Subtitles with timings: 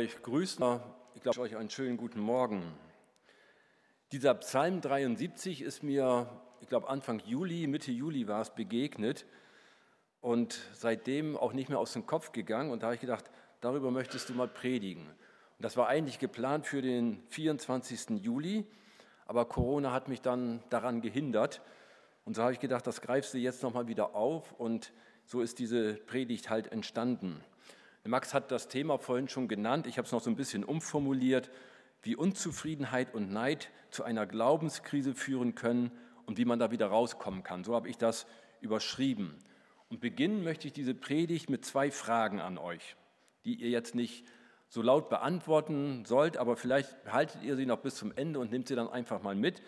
[0.00, 0.80] euch grüßen.
[1.14, 2.62] Ich glaube euch einen schönen guten Morgen.
[4.12, 6.26] Dieser Psalm 73 ist mir,
[6.62, 9.26] ich glaube Anfang Juli, Mitte Juli war es begegnet
[10.22, 12.70] und seitdem auch nicht mehr aus dem Kopf gegangen.
[12.70, 15.06] Und da habe ich gedacht, darüber möchtest du mal predigen.
[15.06, 18.22] Und das war eigentlich geplant für den 24.
[18.22, 18.64] Juli,
[19.26, 21.60] aber Corona hat mich dann daran gehindert.
[22.24, 24.94] Und so habe ich gedacht, das greifst du jetzt nochmal wieder auf und
[25.26, 27.44] so ist diese Predigt halt entstanden.
[28.04, 31.50] Max hat das Thema vorhin schon genannt, ich habe es noch so ein bisschen umformuliert,
[32.02, 35.90] wie Unzufriedenheit und Neid zu einer Glaubenskrise führen können
[36.24, 37.62] und wie man da wieder rauskommen kann.
[37.62, 38.26] So habe ich das
[38.60, 39.36] überschrieben.
[39.90, 42.96] Und beginnen möchte ich diese Predigt mit zwei Fragen an euch,
[43.44, 44.24] die ihr jetzt nicht
[44.68, 48.68] so laut beantworten sollt, aber vielleicht behaltet ihr sie noch bis zum Ende und nehmt
[48.68, 49.60] sie dann einfach mal mit.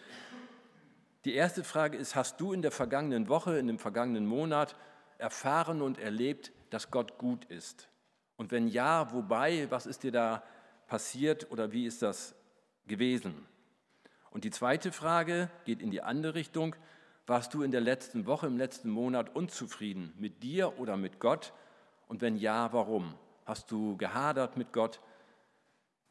[1.24, 4.76] Die erste Frage ist, hast du in der vergangenen Woche, in dem vergangenen Monat
[5.18, 7.88] erfahren und erlebt, dass Gott gut ist?
[8.36, 10.42] Und wenn ja, wobei, was ist dir da
[10.86, 12.34] passiert oder wie ist das
[12.86, 13.46] gewesen?
[14.30, 16.74] Und die zweite Frage geht in die andere Richtung.
[17.26, 21.52] Warst du in der letzten Woche, im letzten Monat unzufrieden mit dir oder mit Gott?
[22.08, 23.14] Und wenn ja, warum?
[23.46, 25.00] Hast du gehadert mit Gott?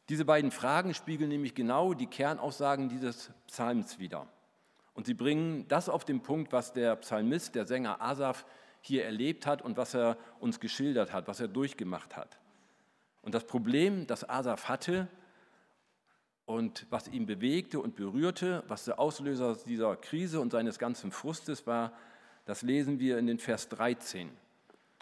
[0.09, 4.27] Diese beiden Fragen spiegeln nämlich genau die Kernaussagen dieses Psalms wider.
[4.93, 8.45] Und sie bringen das auf den Punkt, was der Psalmist, der Sänger Asaf,
[8.81, 12.37] hier erlebt hat und was er uns geschildert hat, was er durchgemacht hat.
[13.21, 15.07] Und das Problem, das Asaf hatte
[16.45, 21.67] und was ihn bewegte und berührte, was der Auslöser dieser Krise und seines ganzen Frustes
[21.67, 21.93] war,
[22.45, 24.29] das lesen wir in den Vers 13.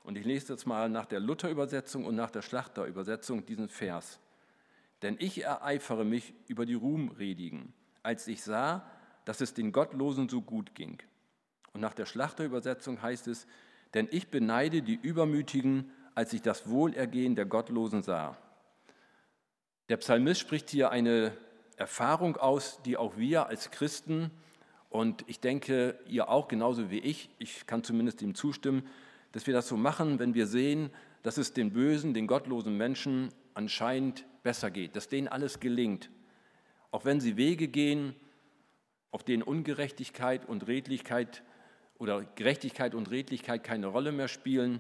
[0.03, 4.19] Und ich lese jetzt mal nach der Luther-Übersetzung und nach der Schlachter-Übersetzung diesen Vers.
[5.02, 8.86] Denn ich ereifere mich über die Ruhmredigen, als ich sah,
[9.23, 11.02] dass es den Gottlosen so gut ging.
[11.73, 13.47] Und nach der Schlachter-Übersetzung heißt es,
[13.93, 18.37] denn ich beneide die Übermütigen, als ich das Wohlergehen der Gottlosen sah.
[19.89, 21.31] Der Psalmist spricht hier eine
[21.77, 24.31] Erfahrung aus, die auch wir als Christen
[24.89, 28.87] und ich denke, ihr auch genauso wie ich, ich kann zumindest ihm zustimmen,
[29.31, 30.89] dass wir das so machen, wenn wir sehen,
[31.21, 36.09] dass es den bösen, den gottlosen Menschen anscheinend besser geht, dass denen alles gelingt.
[36.91, 38.15] Auch wenn sie Wege gehen,
[39.11, 41.43] auf denen Ungerechtigkeit und Redlichkeit
[41.99, 44.80] oder Gerechtigkeit und Redlichkeit keine Rolle mehr spielen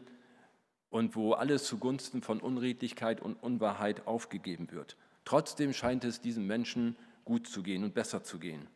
[0.89, 4.97] und wo alles zugunsten von Unredlichkeit und Unwahrheit aufgegeben wird.
[5.25, 8.67] Trotzdem scheint es diesen Menschen gut zu gehen und besser zu gehen.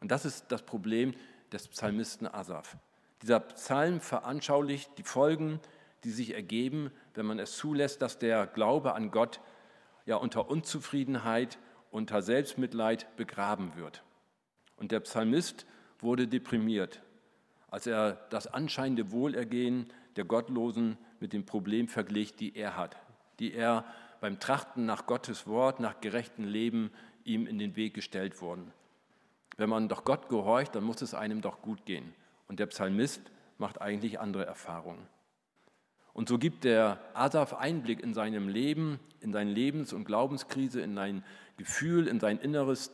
[0.00, 1.12] Und das ist das Problem
[1.52, 2.78] des Psalmisten Asaf.
[3.20, 5.60] Dieser Psalm veranschaulicht die Folgen,
[6.04, 9.40] die sich ergeben, wenn man es zulässt, dass der Glaube an Gott
[10.06, 11.58] ja unter Unzufriedenheit,
[11.90, 14.04] unter Selbstmitleid begraben wird.
[14.76, 15.66] Und der Psalmist
[15.98, 17.02] wurde deprimiert
[17.70, 19.86] als er das anscheinende Wohlergehen
[20.16, 22.96] der Gottlosen mit dem Problem verglich, die er hat,
[23.38, 23.84] die er
[24.20, 26.90] beim Trachten nach Gottes Wort, nach gerechtem Leben
[27.24, 28.72] ihm in den Weg gestellt wurden.
[29.56, 32.14] Wenn man doch Gott gehorcht, dann muss es einem doch gut gehen.
[32.46, 33.20] Und der Psalmist
[33.58, 35.06] macht eigentlich andere Erfahrungen.
[36.14, 40.94] Und so gibt der Asaf Einblick in seinem Leben, in seine Lebens- und Glaubenskrise, in
[40.94, 41.24] sein
[41.56, 42.92] Gefühl, in sein Inneres,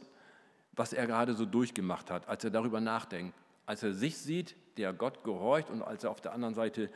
[0.72, 3.34] was er gerade so durchgemacht hat, als er darüber nachdenkt
[3.66, 6.90] als er sich sieht, der Gott gehorcht und als er auf der anderen Seite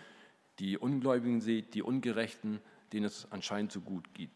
[0.58, 2.60] die Ungläubigen sieht, die Ungerechten,
[2.92, 4.30] denen es anscheinend so gut geht.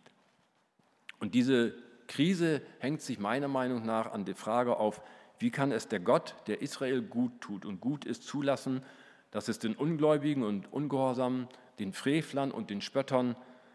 [1.18, 1.74] Und diese
[2.06, 5.02] Krise hängt sich meiner Meinung nach an der Frage auf,
[5.38, 8.82] wie kann es der Gott, der Israel gut tut und gut ist, zulassen,
[9.30, 13.34] dass es den Ungläubigen und Ungehorsamen, den Frevlern und den Spöttern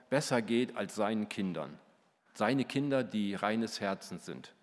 [0.10, 1.78] besser geht als seinen Kindern.
[2.34, 4.54] Seine Kinder, die reines Herzens sind.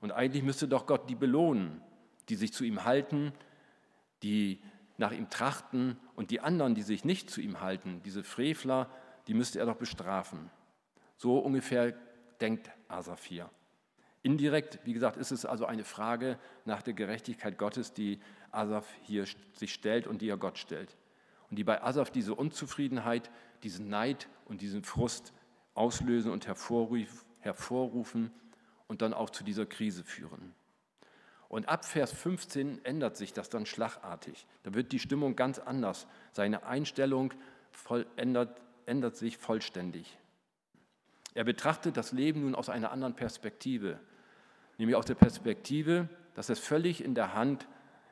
[0.00, 1.80] Und eigentlich müsste doch Gott die belohnen,
[2.30, 3.32] die sich zu ihm halten,
[4.22, 4.60] die
[4.96, 8.90] nach ihm trachten und die anderen, die sich nicht zu ihm halten, diese Frevler,
[9.26, 10.50] die müsste er doch bestrafen.
[11.16, 11.94] So ungefähr
[12.40, 13.50] denkt Asaf hier.
[14.22, 18.20] Indirekt, wie gesagt, ist es also eine Frage nach der Gerechtigkeit Gottes, die
[18.50, 19.24] Asaf hier
[19.54, 20.96] sich stellt und die er Gott stellt.
[21.48, 23.30] Und die bei Asaf diese Unzufriedenheit,
[23.62, 25.32] diesen Neid und diesen Frust
[25.74, 28.30] auslösen und hervorrufen
[28.86, 30.54] und dann auch zu dieser Krise führen.
[31.50, 34.46] Und ab Vers 15 ändert sich das dann schlagartig.
[34.62, 36.06] Da wird die Stimmung ganz anders.
[36.32, 37.34] Seine Einstellung
[38.14, 40.16] ändert, ändert sich vollständig.
[41.34, 43.98] Er betrachtet das Leben nun aus einer anderen Perspektive,
[44.78, 47.66] nämlich aus der Perspektive, dass es völlig in der Hand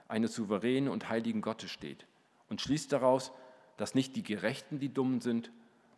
[0.08, 2.06] eines souveränen und heiligen Gottes steht
[2.48, 3.30] und schließt daraus,
[3.76, 5.52] dass nicht die Gerechten die Dummen sind,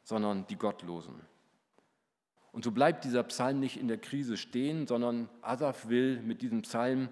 [0.05, 1.15] sondern die Gottlosen.
[2.53, 6.63] Und so bleibt dieser Psalm nicht in der Krise stehen, sondern Asaf will mit diesem
[6.63, 7.09] Psalm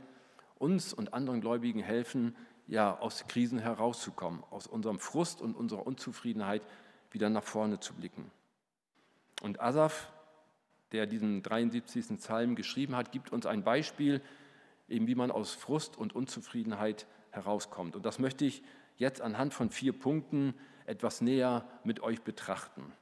[0.58, 6.62] uns und anderen Gläubigen helfen, ja, aus Krisen herauszukommen, aus unserem Frust und unserer Unzufriedenheit
[7.10, 8.30] wieder nach vorne zu blicken.
[9.40, 10.12] Und Asaf
[10.92, 12.16] der diesen 73.
[12.16, 14.22] Psalm geschrieben hat, gibt uns ein Beispiel,
[14.88, 17.94] eben wie man aus Frust und Unzufriedenheit herauskommt.
[17.94, 18.62] Und das möchte ich
[18.96, 20.54] jetzt anhand von vier Punkten
[20.86, 22.92] etwas näher mit euch betrachten.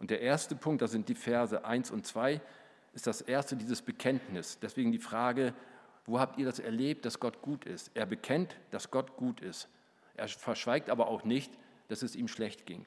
[0.00, 2.40] Und der erste Punkt, das sind die Verse 1 und 2,
[2.92, 4.58] ist das erste, dieses Bekenntnis.
[4.60, 5.54] Deswegen die Frage,
[6.04, 7.90] wo habt ihr das erlebt, dass Gott gut ist?
[7.94, 9.68] Er bekennt, dass Gott gut ist.
[10.14, 11.52] Er verschweigt aber auch nicht,
[11.88, 12.86] dass es ihm schlecht ging.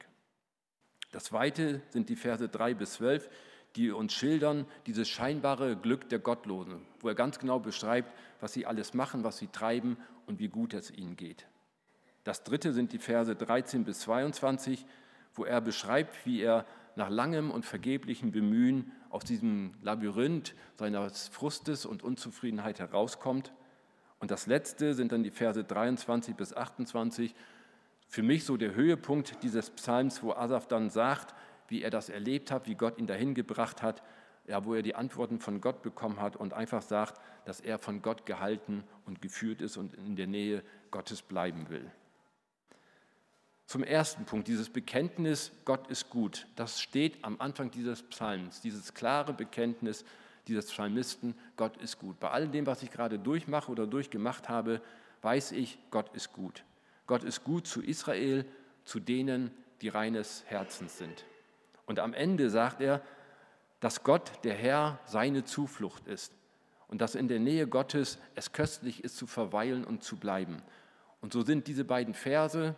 [1.12, 3.28] Das zweite sind die Verse 3 bis 12,
[3.76, 8.66] die uns schildern dieses scheinbare Glück der Gottlosen, wo er ganz genau beschreibt, was sie
[8.66, 11.46] alles machen, was sie treiben und wie gut es ihnen geht.
[12.24, 14.84] Das dritte sind die Verse 13 bis 22,
[15.34, 16.66] wo er beschreibt, wie er
[16.98, 23.52] nach langem und vergeblichem Bemühen aus diesem Labyrinth seines Frustes und Unzufriedenheit herauskommt.
[24.18, 27.34] Und das letzte sind dann die Verse 23 bis 28,
[28.08, 31.34] für mich so der Höhepunkt dieses Psalms, wo Asaf dann sagt,
[31.68, 34.02] wie er das erlebt hat, wie Gott ihn dahin gebracht hat,
[34.46, 38.02] ja, wo er die Antworten von Gott bekommen hat und einfach sagt, dass er von
[38.02, 41.90] Gott gehalten und geführt ist und in der Nähe Gottes bleiben will.
[43.68, 48.94] Zum ersten Punkt, dieses Bekenntnis, Gott ist gut, das steht am Anfang dieses Psalms, dieses
[48.94, 50.06] klare Bekenntnis
[50.46, 52.18] dieses Psalmisten, Gott ist gut.
[52.18, 54.80] Bei all dem, was ich gerade durchmache oder durchgemacht habe,
[55.20, 56.64] weiß ich, Gott ist gut.
[57.06, 58.46] Gott ist gut zu Israel,
[58.86, 59.50] zu denen,
[59.82, 61.26] die reines Herzens sind.
[61.84, 63.02] Und am Ende sagt er,
[63.80, 66.32] dass Gott, der Herr, seine Zuflucht ist
[66.86, 70.62] und dass in der Nähe Gottes es köstlich ist zu verweilen und zu bleiben.
[71.20, 72.74] Und so sind diese beiden Verse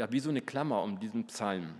[0.00, 1.74] ja wie so eine Klammer um diesen Psalm,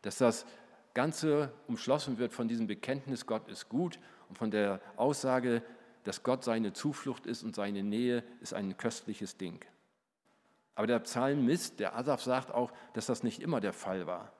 [0.00, 0.46] dass das
[0.94, 3.98] Ganze umschlossen wird von diesem Bekenntnis, Gott ist gut
[4.30, 5.62] und von der Aussage,
[6.04, 9.62] dass Gott seine Zuflucht ist und seine Nähe ist ein köstliches Ding.
[10.76, 14.32] Aber der Psalmist, der Asaf, sagt auch, dass das nicht immer der Fall war.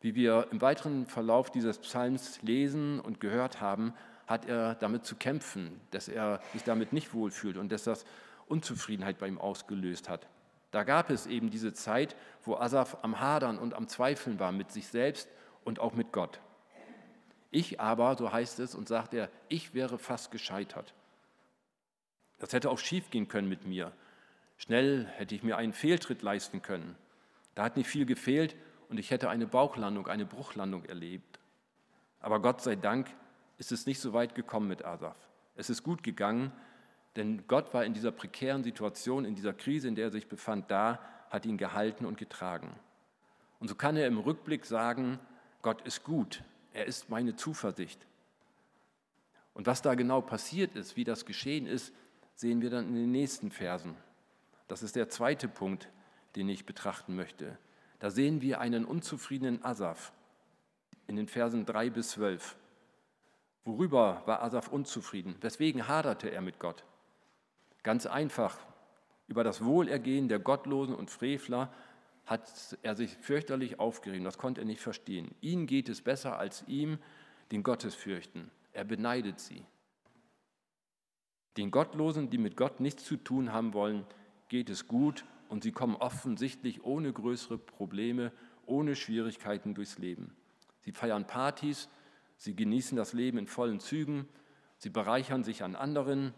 [0.00, 3.94] Wie wir im weiteren Verlauf dieses Psalms lesen und gehört haben,
[4.26, 8.04] hat er damit zu kämpfen, dass er sich damit nicht wohlfühlt und dass das
[8.48, 10.26] Unzufriedenheit bei ihm ausgelöst hat.
[10.70, 14.72] Da gab es eben diese Zeit, wo Asaf am Hadern und am Zweifeln war mit
[14.72, 15.28] sich selbst
[15.64, 16.40] und auch mit Gott.
[17.50, 20.94] Ich aber, so heißt es, und sagt er, ich wäre fast gescheitert.
[22.38, 23.92] Das hätte auch schief gehen können mit mir.
[24.58, 26.96] Schnell hätte ich mir einen Fehltritt leisten können.
[27.54, 28.56] Da hat nicht viel gefehlt
[28.88, 31.38] und ich hätte eine Bauchlandung, eine Bruchlandung erlebt.
[32.20, 33.08] Aber Gott sei Dank
[33.58, 35.16] ist es nicht so weit gekommen mit Asaf.
[35.54, 36.52] Es ist gut gegangen,
[37.16, 40.70] denn Gott war in dieser prekären Situation, in dieser Krise, in der er sich befand,
[40.70, 42.70] da, hat ihn gehalten und getragen.
[43.58, 45.18] Und so kann er im Rückblick sagen,
[45.62, 46.42] Gott ist gut,
[46.72, 48.06] er ist meine Zuversicht.
[49.54, 51.92] Und was da genau passiert ist, wie das geschehen ist,
[52.34, 53.96] sehen wir dann in den nächsten Versen.
[54.68, 55.88] Das ist der zweite Punkt,
[56.36, 57.56] den ich betrachten möchte.
[57.98, 60.12] Da sehen wir einen unzufriedenen Asaf
[61.06, 62.56] in den Versen 3 bis 12.
[63.64, 65.36] Worüber war Asaf unzufrieden?
[65.40, 66.84] Weswegen haderte er mit Gott?
[67.86, 68.58] Ganz einfach,
[69.28, 71.72] über das Wohlergehen der Gottlosen und Frevler
[72.24, 75.36] hat er sich fürchterlich aufgerieben, das konnte er nicht verstehen.
[75.40, 76.98] Ihnen geht es besser als ihm,
[77.52, 78.50] den Gottes fürchten.
[78.72, 79.64] Er beneidet sie.
[81.58, 84.04] Den Gottlosen, die mit Gott nichts zu tun haben wollen,
[84.48, 88.32] geht es gut und sie kommen offensichtlich ohne größere Probleme,
[88.64, 90.34] ohne Schwierigkeiten durchs Leben.
[90.80, 91.88] Sie feiern Partys,
[92.36, 94.28] sie genießen das Leben in vollen Zügen,
[94.76, 96.34] sie bereichern sich an anderen,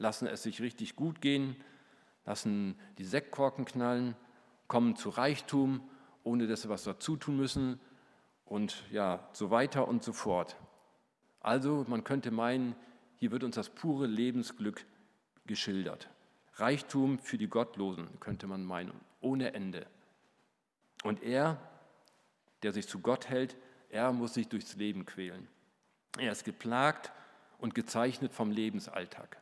[0.00, 1.54] lassen es sich richtig gut gehen,
[2.24, 4.16] lassen die Sektkorken knallen,
[4.66, 5.88] kommen zu Reichtum,
[6.24, 7.78] ohne dass sie was dazu tun müssen
[8.46, 10.56] und ja, so weiter und so fort.
[11.40, 12.74] Also man könnte meinen,
[13.16, 14.86] hier wird uns das pure Lebensglück
[15.46, 16.08] geschildert.
[16.54, 19.86] Reichtum für die Gottlosen, könnte man meinen, ohne Ende.
[21.04, 21.58] Und er,
[22.62, 23.56] der sich zu Gott hält,
[23.90, 25.48] er muss sich durchs Leben quälen.
[26.18, 27.12] Er ist geplagt
[27.58, 29.39] und gezeichnet vom Lebensalltag.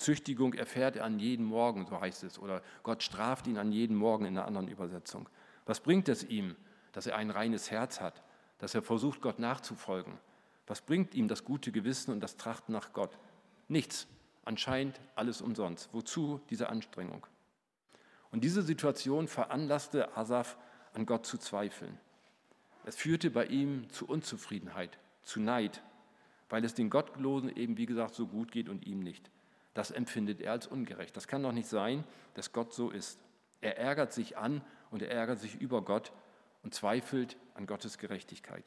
[0.00, 3.96] Züchtigung erfährt er an jedem Morgen, so heißt es, oder Gott straft ihn an jedem
[3.96, 5.28] Morgen in einer anderen Übersetzung.
[5.66, 6.56] Was bringt es ihm,
[6.92, 8.22] dass er ein reines Herz hat,
[8.58, 10.14] dass er versucht, Gott nachzufolgen?
[10.66, 13.18] Was bringt ihm das gute Gewissen und das Trachten nach Gott?
[13.68, 14.06] Nichts.
[14.44, 15.90] Anscheinend alles umsonst.
[15.92, 17.26] Wozu diese Anstrengung?
[18.30, 20.56] Und diese Situation veranlasste Asaf,
[20.94, 21.98] an Gott zu zweifeln.
[22.84, 25.82] Es führte bei ihm zu Unzufriedenheit, zu Neid,
[26.48, 29.30] weil es den Gottlosen eben, wie gesagt, so gut geht und ihm nicht.
[29.74, 31.16] Das empfindet er als ungerecht.
[31.16, 33.20] Das kann doch nicht sein, dass Gott so ist.
[33.60, 36.12] Er ärgert sich an und er ärgert sich über Gott
[36.62, 38.64] und zweifelt an Gottes Gerechtigkeit.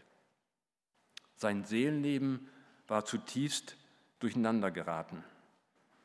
[1.35, 2.47] Sein Seelenleben
[2.87, 3.75] war zutiefst
[4.19, 5.23] durcheinander geraten.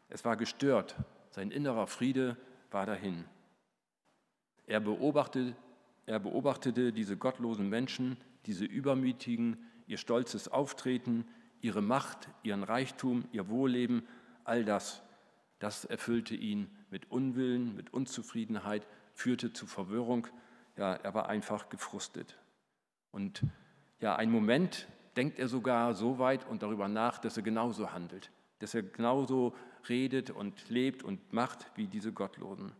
[0.09, 0.97] Es war gestört,
[1.31, 2.37] sein innerer Friede
[2.71, 3.25] war dahin.
[4.67, 5.55] Er beobachtete,
[6.07, 11.26] er beobachtete diese gottlosen Menschen, diese übermütigen, ihr stolzes Auftreten,
[11.61, 14.07] ihre Macht, ihren Reichtum, ihr Wohlleben,
[14.49, 15.02] all das,
[15.59, 20.26] das erfüllte ihn mit Unwillen, mit Unzufriedenheit, führte zu Verwirrung.
[20.76, 22.38] Ja, er war einfach gefrustet.
[23.11, 23.43] Und
[24.00, 24.87] ja, einen Moment
[25.17, 29.55] denkt er sogar so weit und darüber nach, dass er genauso handelt, dass er genauso
[29.88, 32.73] redet und lebt und macht wie diese Gottlosen.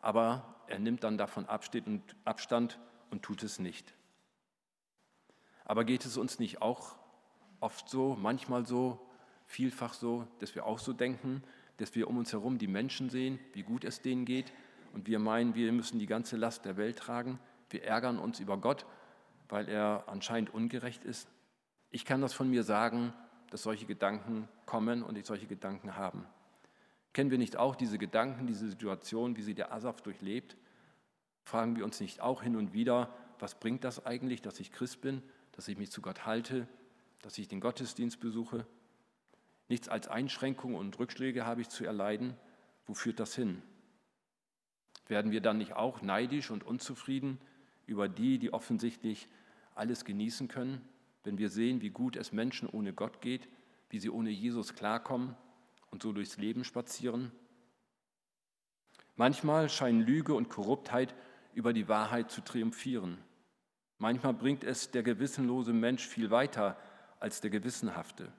[0.00, 2.78] Aber er nimmt dann davon Abstand
[3.10, 3.94] und tut es nicht.
[5.64, 6.96] Aber geht es uns nicht auch
[7.60, 9.07] oft so, manchmal so,
[9.48, 11.42] vielfach so, dass wir auch so denken,
[11.78, 14.52] dass wir um uns herum die Menschen sehen, wie gut es denen geht
[14.92, 17.40] und wir meinen, wir müssen die ganze Last der Welt tragen.
[17.70, 18.86] Wir ärgern uns über Gott,
[19.48, 21.28] weil er anscheinend ungerecht ist.
[21.90, 23.12] Ich kann das von mir sagen,
[23.50, 26.26] dass solche Gedanken kommen und ich solche Gedanken haben.
[27.14, 30.56] Kennen wir nicht auch diese Gedanken, diese Situation, wie sie der Asaf durchlebt?
[31.44, 35.00] Fragen wir uns nicht auch hin und wieder, was bringt das eigentlich, dass ich Christ
[35.00, 36.68] bin, dass ich mich zu Gott halte,
[37.22, 38.66] dass ich den Gottesdienst besuche?
[39.68, 42.34] Nichts als Einschränkungen und Rückschläge habe ich zu erleiden.
[42.86, 43.62] Wo führt das hin?
[45.06, 47.38] Werden wir dann nicht auch neidisch und unzufrieden
[47.86, 49.28] über die, die offensichtlich
[49.74, 50.86] alles genießen können,
[51.24, 53.48] wenn wir sehen, wie gut es Menschen ohne Gott geht,
[53.90, 55.34] wie sie ohne Jesus klarkommen
[55.90, 57.32] und so durchs Leben spazieren?
[59.16, 61.14] Manchmal scheinen Lüge und Korruptheit
[61.52, 63.18] über die Wahrheit zu triumphieren.
[63.98, 66.78] Manchmal bringt es der gewissenlose Mensch viel weiter
[67.18, 68.32] als der gewissenhafte.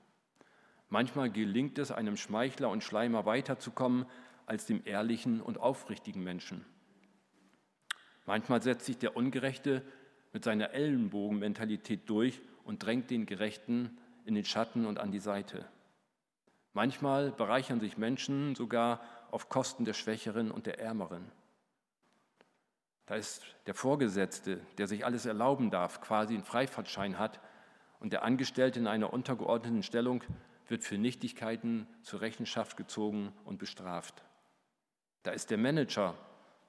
[0.89, 4.05] Manchmal gelingt es einem Schmeichler und Schleimer weiterzukommen
[4.45, 6.65] als dem ehrlichen und aufrichtigen Menschen.
[8.25, 9.83] Manchmal setzt sich der Ungerechte
[10.33, 15.65] mit seiner Ellenbogenmentalität durch und drängt den Gerechten in den Schatten und an die Seite.
[16.73, 21.31] Manchmal bereichern sich Menschen sogar auf Kosten der Schwächeren und der Ärmeren.
[23.05, 27.39] Da ist der Vorgesetzte, der sich alles erlauben darf, quasi einen Freifahrtschein hat,
[27.99, 30.23] und der Angestellte in einer untergeordneten Stellung
[30.69, 34.23] wird für Nichtigkeiten zur Rechenschaft gezogen und bestraft.
[35.23, 36.15] Da ist der Manager,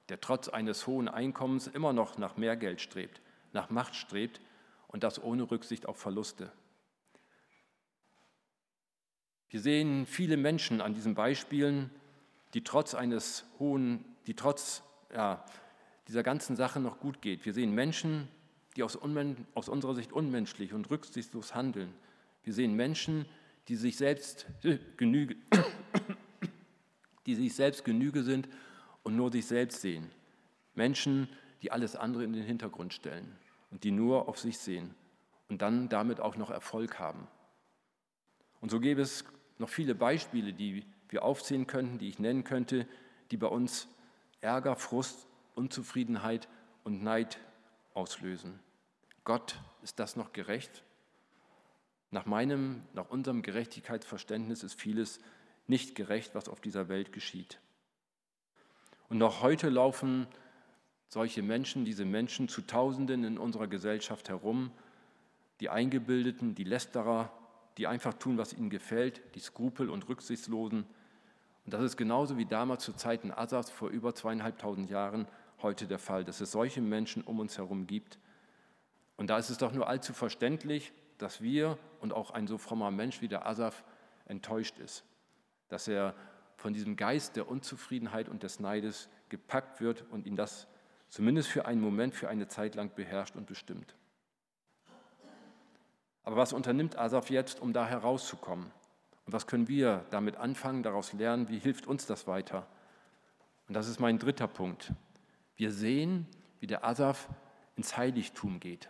[0.09, 3.21] der trotz eines hohen Einkommens immer noch nach mehr Geld strebt,
[3.53, 4.41] nach Macht strebt
[4.87, 6.51] und das ohne Rücksicht auf Verluste.
[9.49, 11.89] Wir sehen viele Menschen an diesen Beispielen,
[12.53, 15.45] die trotz eines hohen, die trotz ja,
[16.07, 17.45] dieser ganzen Sache noch gut geht.
[17.45, 18.27] Wir sehen Menschen,
[18.75, 18.97] die aus,
[19.53, 21.93] aus unserer Sicht unmenschlich und rücksichtslos handeln.
[22.43, 24.45] Wir sehen Menschen, die sich selbst
[24.97, 25.35] Genüge,
[27.25, 28.49] die sich selbst Genüge sind
[29.03, 30.11] und nur sich selbst sehen.
[30.73, 31.29] Menschen,
[31.61, 33.35] die alles andere in den Hintergrund stellen
[33.69, 34.95] und die nur auf sich sehen
[35.49, 37.27] und dann damit auch noch Erfolg haben.
[38.61, 39.25] Und so gäbe es
[39.57, 42.87] noch viele Beispiele, die wir aufzählen könnten, die ich nennen könnte,
[43.31, 43.87] die bei uns
[44.39, 46.47] Ärger, Frust, Unzufriedenheit
[46.83, 47.39] und Neid
[47.93, 48.59] auslösen.
[49.23, 50.83] Gott, ist das noch gerecht?
[52.11, 55.19] Nach meinem, nach unserem Gerechtigkeitsverständnis ist vieles
[55.67, 57.59] nicht gerecht, was auf dieser Welt geschieht.
[59.07, 60.27] Und noch heute laufen
[61.07, 64.71] solche Menschen, diese Menschen zu Tausenden in unserer Gesellschaft herum,
[65.61, 67.31] die Eingebildeten, die Lästerer,
[67.77, 70.85] die einfach tun, was ihnen gefällt, die Skrupel- und Rücksichtslosen.
[71.65, 75.27] Und das ist genauso wie damals zu Zeiten Asas vor über zweieinhalbtausend Jahren
[75.61, 78.17] heute der Fall, dass es solche Menschen um uns herum gibt.
[79.15, 80.91] Und da ist es doch nur allzu verständlich,
[81.21, 83.83] dass wir und auch ein so frommer Mensch wie der Asaf
[84.25, 85.03] enttäuscht ist,
[85.69, 86.15] dass er
[86.57, 90.67] von diesem Geist der Unzufriedenheit und des Neides gepackt wird und ihn das
[91.09, 93.95] zumindest für einen Moment, für eine Zeit lang beherrscht und bestimmt.
[96.23, 98.71] Aber was unternimmt Asaf jetzt, um da herauszukommen?
[99.25, 101.49] Und was können wir damit anfangen, daraus lernen?
[101.49, 102.67] Wie hilft uns das weiter?
[103.67, 104.93] Und das ist mein dritter Punkt.
[105.55, 106.27] Wir sehen,
[106.59, 107.27] wie der Asaf
[107.75, 108.89] ins Heiligtum geht.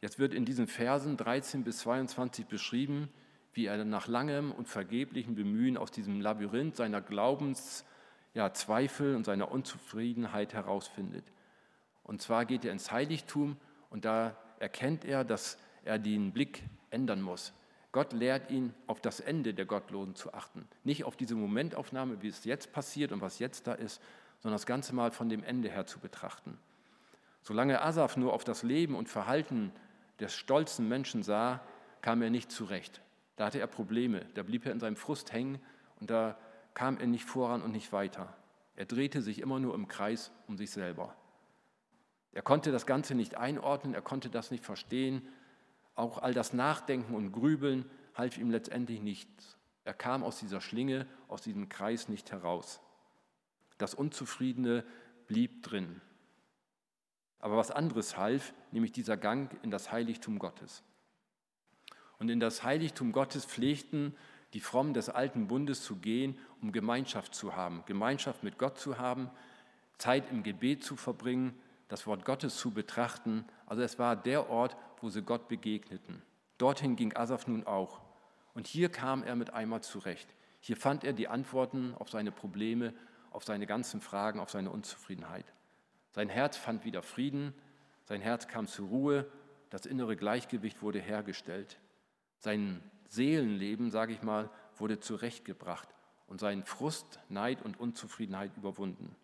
[0.00, 3.08] Jetzt wird in diesen Versen 13 bis 22 beschrieben,
[3.52, 9.50] wie er nach langem und vergeblichem Bemühen aus diesem Labyrinth seiner Glaubenszweifel ja, und seiner
[9.50, 11.24] Unzufriedenheit herausfindet.
[12.04, 13.56] Und zwar geht er ins Heiligtum
[13.90, 17.52] und da erkennt er, dass er den Blick ändern muss.
[17.92, 20.66] Gott lehrt ihn, auf das Ende der Gottlosen zu achten.
[20.84, 24.00] Nicht auf diese Momentaufnahme, wie es jetzt passiert und was jetzt da ist,
[24.38, 26.56] sondern das Ganze mal von dem Ende her zu betrachten.
[27.42, 29.72] Solange Asaf nur auf das Leben und Verhalten
[30.20, 31.60] des stolzen Menschen sah,
[32.02, 33.00] kam er nicht zurecht.
[33.36, 35.60] Da hatte er Probleme, da blieb er in seinem Frust hängen
[35.98, 36.38] und da
[36.74, 38.34] kam er nicht voran und nicht weiter.
[38.76, 41.14] Er drehte sich immer nur im Kreis um sich selber.
[42.32, 45.26] Er konnte das Ganze nicht einordnen, er konnte das nicht verstehen.
[45.94, 47.84] Auch all das Nachdenken und Grübeln
[48.14, 49.56] half ihm letztendlich nichts.
[49.84, 52.80] Er kam aus dieser Schlinge, aus diesem Kreis nicht heraus.
[53.78, 54.84] Das Unzufriedene
[55.26, 56.00] blieb drin.
[57.40, 60.82] Aber was anderes half, nämlich dieser Gang in das Heiligtum Gottes.
[62.18, 64.14] Und in das Heiligtum Gottes pflegten
[64.52, 68.98] die Frommen des alten Bundes zu gehen, um Gemeinschaft zu haben, Gemeinschaft mit Gott zu
[68.98, 69.30] haben,
[69.96, 71.54] Zeit im Gebet zu verbringen,
[71.88, 73.44] das Wort Gottes zu betrachten.
[73.66, 76.22] Also es war der Ort, wo sie Gott begegneten.
[76.58, 78.00] Dorthin ging Asaf nun auch.
[78.54, 80.34] Und hier kam er mit einmal zurecht.
[80.60, 82.92] Hier fand er die Antworten auf seine Probleme,
[83.30, 85.46] auf seine ganzen Fragen, auf seine Unzufriedenheit.
[86.12, 87.54] Sein Herz fand wieder Frieden,
[88.04, 89.30] sein Herz kam zur Ruhe,
[89.70, 91.78] das innere Gleichgewicht wurde hergestellt.
[92.38, 95.88] Sein Seelenleben, sage ich mal, wurde zurechtgebracht
[96.26, 99.14] und sein Frust, Neid und Unzufriedenheit überwunden.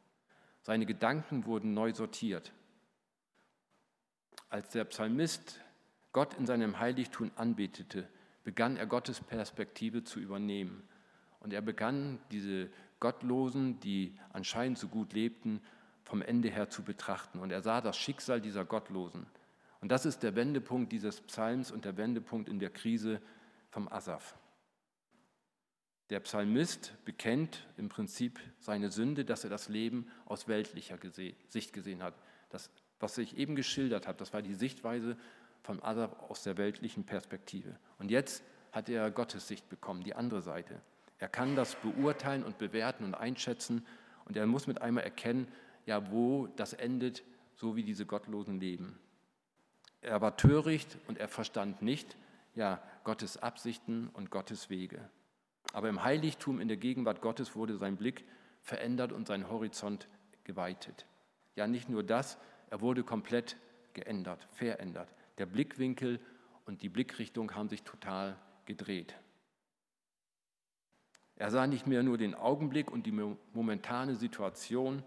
[0.63, 2.53] Seine Gedanken wurden neu sortiert.
[4.49, 5.61] Als der Psalmist
[6.13, 8.09] Gott in seinem Heiligtum anbetete,
[8.43, 10.83] begann er Gottes Perspektive zu übernehmen.
[11.41, 15.61] Und er begann diese Gottlosen, die anscheinend so gut lebten,
[16.07, 17.41] vom Ende her zu betrachten.
[17.41, 19.27] Und er sah das Schicksal dieser Gottlosen.
[19.81, 23.21] Und das ist der Wendepunkt dieses Psalms und der Wendepunkt in der Krise
[23.71, 24.37] vom Asaf.
[26.09, 30.97] Der Psalmist bekennt im Prinzip seine Sünde, dass er das Leben aus weltlicher
[31.49, 32.15] Sicht gesehen hat.
[32.51, 32.71] Das,
[33.01, 35.17] was ich eben geschildert habe, das war die Sichtweise
[35.65, 37.77] vom Asaf aus der weltlichen Perspektive.
[37.99, 40.81] Und jetzt hat er Gottes Sicht bekommen, die andere Seite.
[41.19, 43.85] Er kann das beurteilen und bewerten und einschätzen
[44.27, 45.49] und er muss mit einmal erkennen,
[45.87, 47.23] ja, wo das endet,
[47.55, 48.99] so wie diese Gottlosen leben.
[50.03, 52.17] Er war töricht und er verstand nicht,
[52.55, 55.09] ja, Gottes Absichten und Gottes Wege.
[55.73, 58.25] Aber im Heiligtum, in der Gegenwart Gottes, wurde sein Blick
[58.63, 60.09] verändert und sein Horizont
[60.45, 61.07] geweitet.
[61.55, 62.39] Ja, nicht nur das,
[62.71, 63.57] er wurde komplett
[63.95, 65.09] geändert, verändert.
[65.39, 66.21] Der Blickwinkel
[66.65, 69.15] und die Blickrichtung haben sich total gedreht.
[71.37, 73.13] Er sah nicht mehr nur den Augenblick und die
[73.53, 75.03] momentane Situation,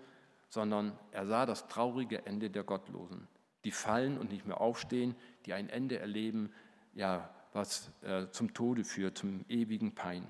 [0.49, 3.27] sondern er sah das traurige Ende der Gottlosen,
[3.63, 5.15] die fallen und nicht mehr aufstehen,
[5.45, 6.51] die ein Ende erleben,
[6.93, 10.27] ja, was äh, zum Tode führt, zum ewigen Pein.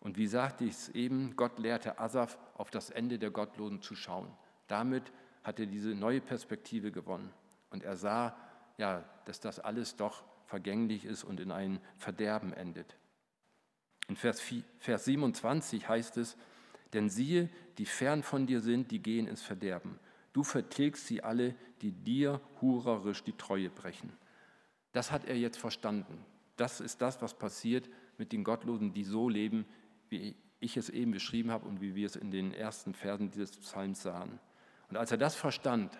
[0.00, 3.94] Und wie sagte ich es eben, Gott lehrte Asaf, auf das Ende der Gottlosen zu
[3.94, 4.30] schauen.
[4.66, 7.32] Damit hat er diese neue Perspektive gewonnen.
[7.70, 8.36] Und er sah,
[8.76, 12.98] ja, dass das alles doch vergänglich ist und in ein Verderben endet.
[14.08, 16.36] In Vers, 4, Vers 27 heißt es,
[16.94, 19.98] denn siehe, die fern von dir sind, die gehen ins Verderben.
[20.32, 24.12] Du vertilgst sie alle, die dir hurerisch die Treue brechen.
[24.92, 26.24] Das hat er jetzt verstanden.
[26.56, 29.66] Das ist das, was passiert mit den Gottlosen, die so leben,
[30.08, 33.56] wie ich es eben beschrieben habe und wie wir es in den ersten Versen dieses
[33.56, 34.38] Psalms sahen.
[34.88, 35.98] Und als er das verstand,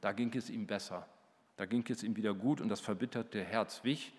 [0.00, 1.08] da ging es ihm besser.
[1.56, 4.14] Da ging es ihm wieder gut und das verbitterte Herz wich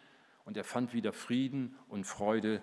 [0.45, 2.61] und er fand wieder Frieden und Freude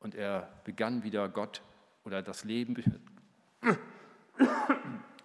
[0.00, 1.62] und er begann wieder Gott
[2.04, 2.76] oder das Leben,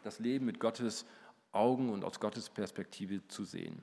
[0.03, 1.05] das Leben mit Gottes
[1.51, 3.81] Augen und aus Gottes Perspektive zu sehen.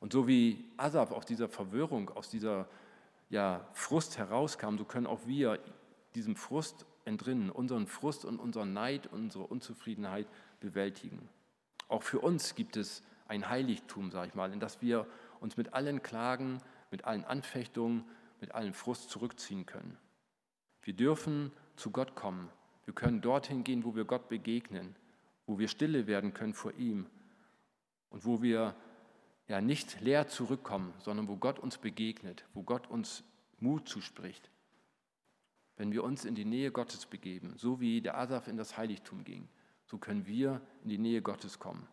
[0.00, 2.68] Und so wie Asaf aus dieser Verwirrung, aus dieser
[3.30, 5.58] ja, Frust herauskam, so können auch wir
[6.14, 10.26] diesem Frust entrinnen, unseren Frust und unseren Neid, unsere Unzufriedenheit
[10.60, 11.28] bewältigen.
[11.88, 15.06] Auch für uns gibt es ein Heiligtum, sage ich mal, in das wir
[15.40, 16.58] uns mit allen Klagen,
[16.90, 18.04] mit allen Anfechtungen,
[18.40, 19.96] mit allem Frust zurückziehen können.
[20.82, 22.50] Wir dürfen zu Gott kommen.
[22.84, 24.96] Wir können dorthin gehen, wo wir Gott begegnen,
[25.46, 27.06] wo wir stille werden können vor ihm
[28.10, 28.74] und wo wir
[29.46, 33.24] ja nicht leer zurückkommen, sondern wo Gott uns begegnet, wo Gott uns
[33.60, 34.50] Mut zuspricht.
[35.76, 39.24] Wenn wir uns in die Nähe Gottes begeben, so wie der Asaf in das Heiligtum
[39.24, 39.48] ging,
[39.86, 41.86] so können wir in die Nähe Gottes kommen.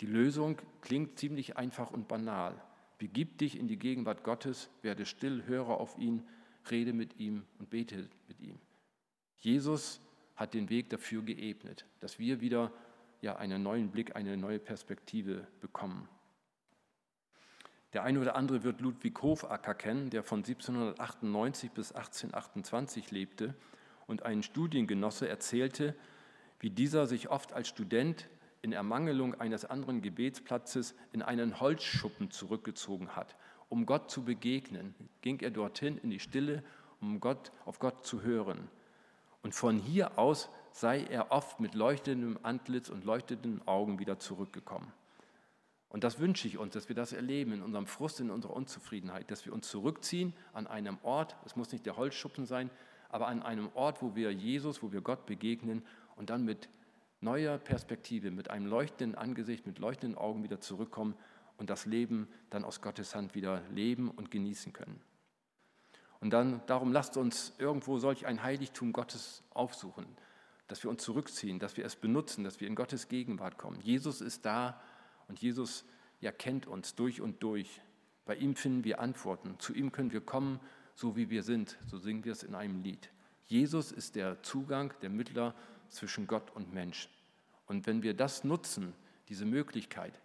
[0.00, 2.60] Die Lösung klingt ziemlich einfach und banal.
[2.98, 6.26] Begib dich in die Gegenwart Gottes, werde still, höre auf ihn,
[6.70, 8.58] rede mit ihm und bete mit ihm.
[9.42, 10.00] Jesus
[10.36, 12.72] hat den Weg dafür geebnet, dass wir wieder
[13.20, 16.08] ja, einen neuen Blick, eine neue Perspektive bekommen.
[17.92, 23.54] Der eine oder andere wird Ludwig Hofacker kennen, der von 1798 bis 1828 lebte
[24.06, 25.94] und ein Studiengenosse erzählte,
[26.60, 28.28] wie dieser sich oft als Student
[28.62, 33.36] in Ermangelung eines anderen Gebetsplatzes in einen Holzschuppen zurückgezogen hat.
[33.68, 36.62] Um Gott zu begegnen, ging er dorthin in die Stille,
[37.00, 38.68] um Gott, auf Gott zu hören.
[39.42, 44.92] Und von hier aus sei er oft mit leuchtendem Antlitz und leuchtenden Augen wieder zurückgekommen.
[45.88, 49.30] Und das wünsche ich uns, dass wir das erleben in unserem Frust, in unserer Unzufriedenheit,
[49.30, 52.70] dass wir uns zurückziehen an einem Ort, es muss nicht der Holzschuppen sein,
[53.10, 55.84] aber an einem Ort, wo wir Jesus, wo wir Gott begegnen
[56.16, 56.70] und dann mit
[57.20, 61.14] neuer Perspektive, mit einem leuchtenden Angesicht, mit leuchtenden Augen wieder zurückkommen
[61.58, 64.98] und das Leben dann aus Gottes Hand wieder leben und genießen können.
[66.22, 70.06] Und dann, darum lasst uns irgendwo solch ein Heiligtum Gottes aufsuchen.
[70.68, 73.78] dass wir uns zurückziehen, dass wir es benutzen, dass wir in Gottes Gegenwart kommen.
[73.82, 74.80] Jesus ist da
[75.28, 75.84] und Jesus
[76.20, 77.82] ja, kennt uns durch und durch.
[78.24, 79.58] Bei ihm finden wir Antworten.
[79.58, 80.60] Zu ihm können wir kommen,
[80.94, 81.76] so wie wir sind.
[81.86, 83.10] So singen wir es in einem Lied.
[83.44, 85.54] Jesus ist der Zugang, der Mittler
[85.90, 87.10] zwischen Gott und Mensch.
[87.66, 88.94] Und wenn wir das nutzen,
[89.28, 90.18] diese Möglichkeit,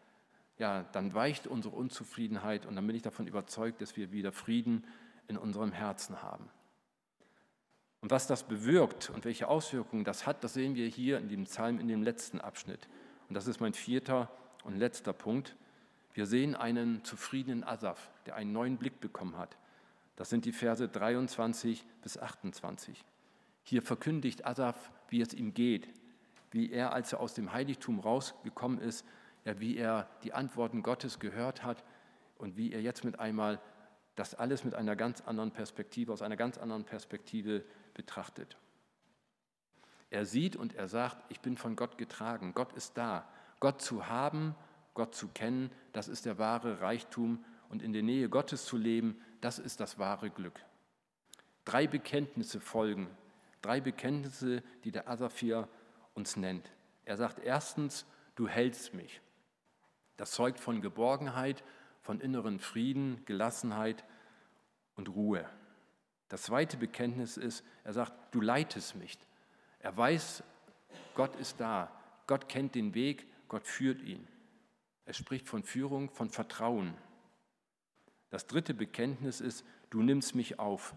[0.59, 4.85] ja, dann weicht unsere Unzufriedenheit und dann bin ich davon überzeugt, dass wir wieder Frieden
[5.27, 6.49] in unserem Herzen haben.
[8.01, 11.45] Und was das bewirkt und welche Auswirkungen das hat, das sehen wir hier in dem
[11.45, 12.87] Psalm in dem letzten Abschnitt.
[13.27, 14.29] Und das ist mein vierter
[14.63, 15.55] und letzter Punkt.
[16.13, 19.57] Wir sehen einen zufriedenen Asaf, der einen neuen Blick bekommen hat.
[20.15, 23.03] Das sind die Verse 23 bis 28.
[23.63, 25.89] Hier verkündigt Asaf, wie es ihm geht,
[26.51, 29.05] wie er, als er aus dem Heiligtum rausgekommen ist,
[29.45, 31.83] ja, wie er die Antworten Gottes gehört hat
[32.37, 33.59] und wie er jetzt mit einmal
[34.17, 38.57] das alles mit einer ganz anderen Perspektive, aus einer ganz anderen Perspektive betrachtet.
[40.09, 43.29] Er sieht und er sagt, ich bin von Gott getragen, Gott ist da.
[43.59, 44.55] Gott zu haben,
[44.93, 49.21] Gott zu kennen, das ist der wahre Reichtum und in der Nähe Gottes zu leben,
[49.39, 50.59] das ist das wahre Glück.
[51.63, 53.07] Drei Bekenntnisse folgen,
[53.61, 55.67] drei Bekenntnisse, die der Asaphir
[56.15, 56.71] uns nennt.
[57.05, 59.21] Er sagt erstens, du hältst mich.
[60.15, 61.63] Das zeugt von Geborgenheit,
[62.07, 64.05] von inneren Frieden, Gelassenheit
[64.95, 65.45] und Ruhe.
[66.29, 69.17] Das zweite Bekenntnis ist, er sagt, du leitest mich.
[69.79, 70.41] Er weiß,
[71.15, 71.91] Gott ist da,
[72.25, 74.25] Gott kennt den Weg, Gott führt ihn.
[75.03, 76.93] Er spricht von Führung, von Vertrauen.
[78.29, 80.95] Das dritte Bekenntnis ist, du nimmst mich auf.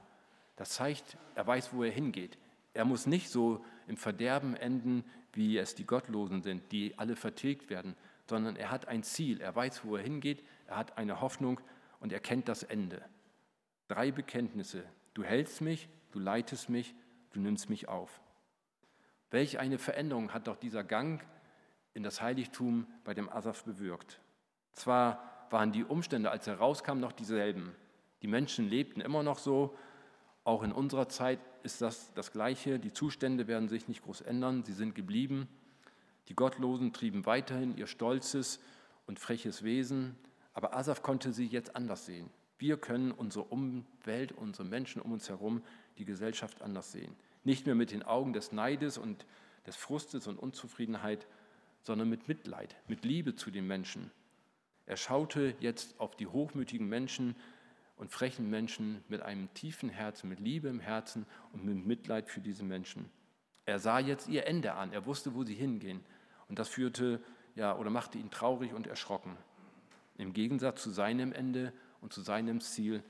[0.54, 2.38] Das zeigt, er weiß, wo er hingeht.
[2.72, 7.68] Er muss nicht so im Verderben enden, wie es die Gottlosen sind, die alle vertilgt
[7.68, 7.96] werden,
[8.30, 11.60] sondern er hat ein Ziel, er weiß, wo er hingeht, er hat eine Hoffnung
[11.98, 13.04] und er kennt das Ende.
[13.88, 14.84] Drei Bekenntnisse.
[15.12, 16.94] Du hältst mich, du leitest mich,
[17.32, 18.20] du nimmst mich auf.
[19.30, 21.22] Welch eine Veränderung hat doch dieser Gang
[21.92, 24.20] in das Heiligtum bei dem Asaf bewirkt.
[24.72, 27.74] Zwar waren die Umstände, als er rauskam, noch dieselben.
[28.22, 29.76] Die Menschen lebten immer noch so.
[30.44, 32.78] Auch in unserer Zeit ist das das Gleiche.
[32.78, 34.62] Die Zustände werden sich nicht groß ändern.
[34.62, 35.48] Sie sind geblieben.
[36.28, 38.60] Die Gottlosen trieben weiterhin ihr stolzes
[39.06, 40.16] und freches Wesen,
[40.52, 42.30] aber Asaf konnte sie jetzt anders sehen.
[42.58, 45.62] Wir können unsere Umwelt, unsere Menschen um uns herum,
[45.98, 47.16] die Gesellschaft anders sehen.
[47.42, 49.24] Nicht mehr mit den Augen des Neides und
[49.66, 51.26] des Frustes und Unzufriedenheit,
[51.82, 54.10] sondern mit Mitleid, mit Liebe zu den Menschen.
[54.86, 57.34] Er schaute jetzt auf die hochmütigen Menschen
[57.96, 62.40] und frechen Menschen mit einem tiefen Herzen, mit Liebe im Herzen und mit Mitleid für
[62.40, 63.10] diese Menschen.
[63.70, 66.04] Er sah jetzt ihr Ende an, er wusste, wo sie hingehen.
[66.48, 67.20] Und das führte
[67.54, 69.36] ja oder machte ihn traurig und erschrocken.
[70.18, 73.00] Im Gegensatz zu seinem Ende und zu seinem Ziel,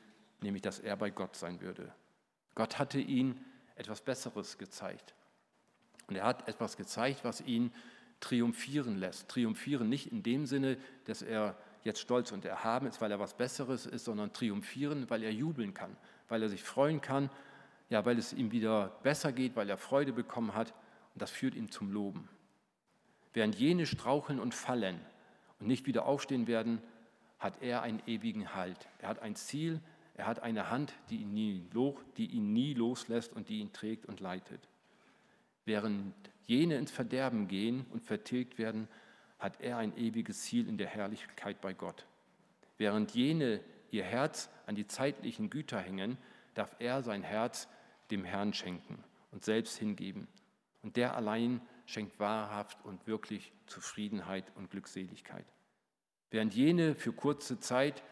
[0.42, 1.90] nämlich dass er bei Gott sein würde.
[2.54, 3.42] Gott hatte ihn
[3.74, 5.14] etwas Besseres gezeigt.
[6.08, 7.72] Und er hat etwas gezeigt, was ihn
[8.20, 9.30] triumphieren lässt.
[9.30, 13.32] Triumphieren nicht in dem Sinne, dass er jetzt stolz und erhaben ist, weil er was
[13.32, 15.96] Besseres ist, sondern triumphieren, weil er jubeln kann,
[16.28, 17.30] weil er sich freuen kann,
[17.90, 20.72] ja, weil es ihm wieder besser geht, weil er Freude bekommen hat
[21.12, 22.28] und das führt ihn zum Loben.
[23.32, 24.98] Während jene straucheln und fallen
[25.58, 26.80] und nicht wieder aufstehen werden,
[27.38, 28.88] hat er einen ewigen Halt.
[28.98, 29.80] Er hat ein Ziel,
[30.14, 31.66] er hat eine Hand, die ihn nie,
[32.16, 34.60] die ihn nie loslässt und die ihn trägt und leitet.
[35.64, 36.14] Während
[36.46, 38.88] jene ins Verderben gehen und vertilgt werden,
[39.38, 42.06] hat er ein ewiges Ziel in der Herrlichkeit bei Gott.
[42.76, 46.18] Während jene ihr Herz an die zeitlichen Güter hängen,
[46.54, 47.68] darf er sein Herz
[48.10, 50.28] dem Herrn schenken und selbst hingeben.
[50.82, 55.46] Und der allein schenkt wahrhaft und wirklich Zufriedenheit und Glückseligkeit.
[56.30, 58.02] Während jene für kurze Zeit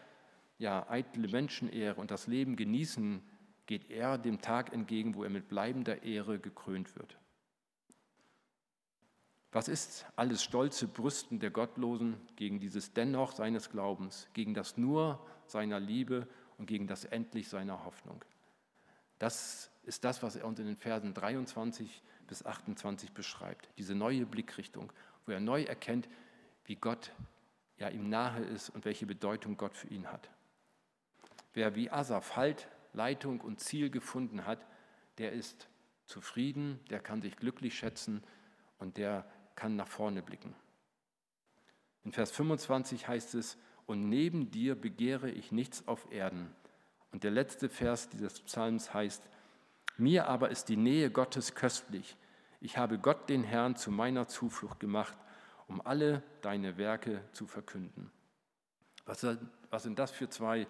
[0.59, 3.23] ja eitle Menschenehre und das Leben genießen,
[3.67, 7.19] geht er dem Tag entgegen, wo er mit bleibender Ehre gekrönt wird.
[9.53, 15.25] Was ist alles stolze Brüsten der Gottlosen gegen dieses Dennoch seines Glaubens, gegen das Nur
[15.47, 18.23] seiner Liebe und gegen das Endlich seiner Hoffnung?
[19.19, 23.69] Das ist das, was er uns in den Versen 23 bis 28 beschreibt.
[23.79, 24.93] Diese neue Blickrichtung,
[25.27, 26.09] wo er neu erkennt,
[26.65, 27.13] wie Gott
[27.79, 30.29] ja ihm nahe ist und welche Bedeutung Gott für ihn hat.
[31.55, 34.65] Wer wie Asaf Halt, Leitung und Ziel gefunden hat,
[35.19, 35.69] der ist
[36.05, 38.23] zufrieden, der kann sich glücklich schätzen
[38.79, 40.55] und der kann nach vorne blicken.
[42.05, 46.55] In Vers 25 heißt es, und neben dir begehre ich nichts auf Erden.
[47.13, 49.23] Und der letzte Vers dieses Psalms heißt,
[49.97, 52.17] mir aber ist die Nähe Gottes köstlich.
[52.61, 55.17] Ich habe Gott den Herrn zu meiner Zuflucht gemacht,
[55.67, 58.11] um alle deine Werke zu verkünden.
[59.07, 59.21] Was,
[59.83, 60.67] sind das für zwei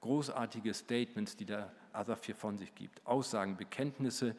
[0.00, 3.04] großartige Statements, die der Asaf hier von sich gibt?
[3.06, 4.34] Aussagen, Bekenntnisse,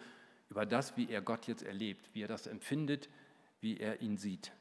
[0.50, 3.10] über das, wie er Gott jetzt erlebt, wie er das empfindet,
[3.60, 4.54] wie er ihn sieht.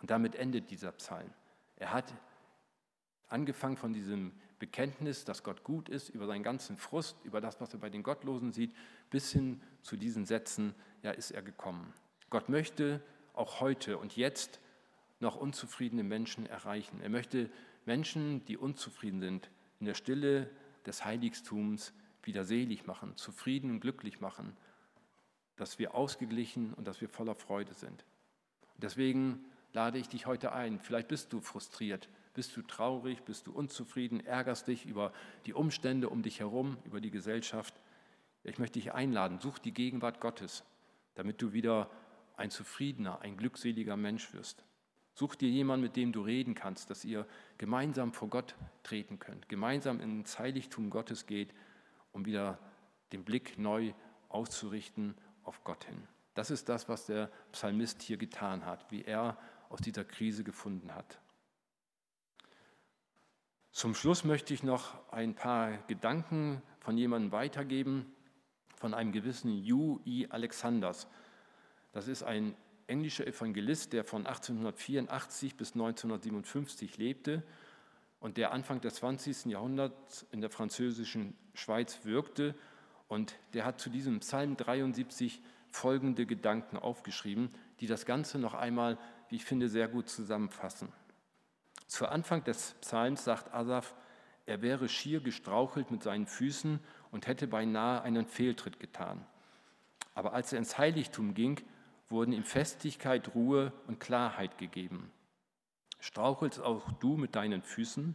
[0.00, 1.30] Und damit endet dieser Psalm.
[1.76, 2.12] Er hat
[3.28, 7.74] angefangen von diesem Bekenntnis, dass Gott gut ist, über seinen ganzen Frust, über das, was
[7.74, 8.72] er bei den Gottlosen sieht,
[9.10, 10.72] bis hin zu diesen Sätzen,
[11.02, 11.92] ja, ist er gekommen.
[12.30, 13.02] Gott möchte
[13.34, 14.60] auch heute und jetzt
[15.18, 17.00] noch unzufriedene Menschen erreichen.
[17.00, 17.50] Er möchte
[17.86, 20.48] Menschen, die unzufrieden sind, in der Stille
[20.86, 24.56] des Heiligtums wieder selig machen, zufrieden und glücklich machen,
[25.56, 28.04] dass wir ausgeglichen und dass wir voller Freude sind.
[28.76, 30.78] deswegen lade ich dich heute ein.
[30.78, 35.12] Vielleicht bist du frustriert, bist du traurig, bist du unzufrieden, ärgerst dich über
[35.46, 37.80] die Umstände um dich herum, über die Gesellschaft.
[38.44, 40.64] Ich möchte dich einladen, such die Gegenwart Gottes,
[41.14, 41.90] damit du wieder
[42.36, 44.64] ein zufriedener, ein glückseliger Mensch wirst.
[45.14, 47.26] Such dir jemanden, mit dem du reden kannst, dass ihr
[47.58, 51.54] gemeinsam vor Gott treten könnt, gemeinsam ins Heiligtum Gottes geht,
[52.12, 52.58] um wieder
[53.12, 53.92] den Blick neu
[54.30, 55.14] auszurichten
[55.44, 56.08] auf Gott hin.
[56.34, 59.36] Das ist das, was der Psalmist hier getan hat, wie er
[59.68, 61.20] aus dieser Krise gefunden hat.
[63.72, 68.14] Zum Schluss möchte ich noch ein paar Gedanken von jemandem weitergeben,
[68.76, 70.26] von einem gewissen Yu E.
[70.28, 71.08] Alexanders.
[71.92, 72.54] Das ist ein
[72.86, 77.42] englischer Evangelist, der von 1884 bis 1957 lebte
[78.20, 79.46] und der Anfang des 20.
[79.46, 82.54] Jahrhunderts in der französischen Schweiz wirkte.
[83.08, 87.48] Und der hat zu diesem Psalm 73 folgende Gedanken aufgeschrieben,
[87.80, 88.98] die das Ganze noch einmal,
[89.30, 90.92] wie ich finde, sehr gut zusammenfassen.
[91.86, 93.94] Zu Anfang des Psalms sagt Asaf,
[94.46, 96.80] er wäre schier gestrauchelt mit seinen Füßen
[97.10, 99.24] und hätte beinahe einen Fehltritt getan.
[100.14, 101.60] Aber als er ins Heiligtum ging,
[102.08, 105.10] wurden ihm Festigkeit, Ruhe und Klarheit gegeben.
[106.00, 108.14] Strauchelst auch du mit deinen Füßen?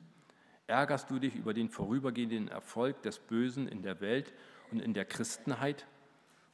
[0.67, 4.33] Ärgerst du dich über den vorübergehenden Erfolg des Bösen in der Welt
[4.71, 5.87] und in der Christenheit?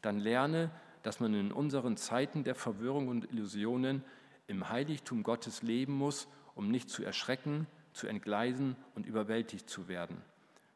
[0.01, 0.69] Dann lerne,
[1.01, 4.03] dass man in unseren Zeiten der Verwirrung und Illusionen
[4.47, 10.21] im Heiligtum Gottes leben muss, um nicht zu erschrecken, zu entgleisen und überwältigt zu werden.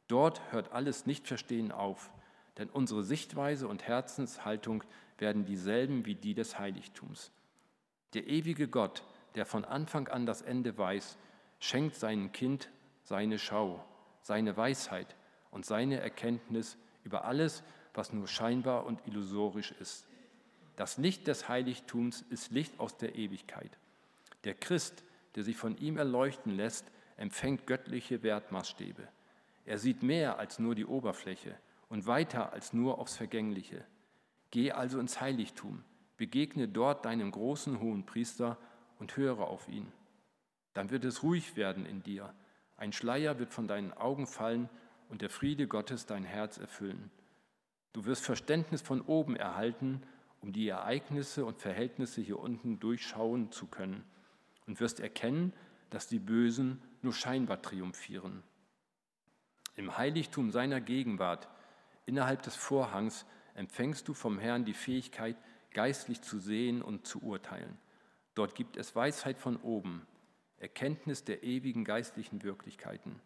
[0.08, 2.12] Dort hört alles Nichtverstehen auf,
[2.58, 4.84] denn unsere Sichtweise und Herzenshaltung
[5.18, 7.32] werden dieselben wie die des Heiligtums.
[8.14, 9.04] Der ewige Gott,
[9.36, 11.18] der von Anfang an das Ende weiß,
[11.60, 12.70] schenkt seinem Kind
[13.04, 13.84] seine Schau,
[14.22, 15.16] seine Weisheit
[15.52, 17.64] und seine Erkenntnis über alles,
[17.94, 20.08] was nur scheinbar und illusorisch ist.
[20.76, 23.72] Das Licht des Heiligtums ist Licht aus der Ewigkeit.
[24.44, 25.04] Der Christ,
[25.38, 29.08] der sich von ihm erleuchten lässt, empfängt göttliche Wertmaßstäbe.
[29.66, 31.56] Er sieht mehr als nur die Oberfläche
[31.90, 33.86] und weiter als nur aufs Vergängliche.
[34.50, 35.84] Geh also ins Heiligtum,
[36.18, 38.58] begegne dort deinem großen hohen Priester
[38.98, 39.92] und höre auf ihn.
[40.74, 42.34] Dann wird es ruhig werden in dir,
[42.76, 44.70] ein Schleier wird von deinen Augen fallen
[45.08, 47.12] und der Friede Gottes dein Herz erfüllen.
[47.94, 50.02] Du wirst Verständnis von oben erhalten,
[50.42, 54.04] um die Ereignisse und Verhältnisse hier unten durchschauen zu können
[54.68, 55.54] und wirst erkennen,
[55.90, 58.44] dass die Bösen nur scheinbar triumphieren.
[59.76, 61.48] Im Heiligtum seiner Gegenwart,
[62.06, 63.26] innerhalb des Vorhangs,
[63.56, 65.38] empfängst du vom Herrn die Fähigkeit,
[65.72, 67.78] geistlich zu sehen und zu urteilen.
[68.36, 70.06] Dort gibt es Weisheit von oben,
[70.58, 73.20] Erkenntnis der ewigen geistlichen Wirklichkeiten.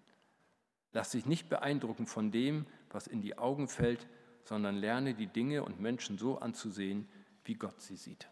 [0.94, 4.08] Lass dich nicht beeindrucken von dem, was in die Augen fällt,
[4.44, 7.08] sondern lerne die Dinge und Menschen so anzusehen,
[7.46, 8.30] wie Gott sie sieht.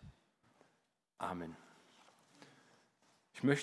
[1.18, 1.56] Amen.
[3.40, 3.58] Ich möchte